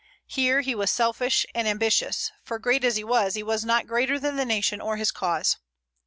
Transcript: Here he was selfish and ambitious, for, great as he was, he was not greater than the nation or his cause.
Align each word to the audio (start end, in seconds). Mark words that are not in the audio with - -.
Here 0.25 0.61
he 0.61 0.73
was 0.73 0.89
selfish 0.89 1.45
and 1.53 1.67
ambitious, 1.67 2.31
for, 2.43 2.57
great 2.57 2.83
as 2.83 2.95
he 2.95 3.03
was, 3.03 3.35
he 3.35 3.43
was 3.43 3.63
not 3.63 3.85
greater 3.85 4.17
than 4.17 4.35
the 4.35 4.45
nation 4.45 4.81
or 4.81 4.97
his 4.97 5.11
cause. 5.11 5.57